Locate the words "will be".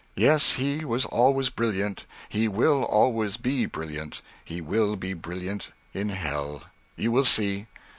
4.59-5.13